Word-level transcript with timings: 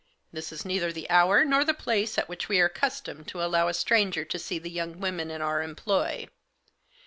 This 0.33 0.51
is 0.51 0.65
neither 0.65 0.91
the 0.91 1.07
hour 1.11 1.45
nor 1.45 1.63
the 1.63 1.75
place 1.75 2.17
at 2.17 2.27
which 2.27 2.49
we 2.49 2.59
are 2.59 2.65
accustomed 2.65 3.27
to 3.27 3.43
allow 3.43 3.67
a 3.67 3.73
stranger 3.75 4.25
to 4.25 4.39
see 4.39 4.57
the 4.57 4.71
young 4.71 4.95
women^ 4.95 5.27
in^our 5.27 5.63
employ. 5.63 6.27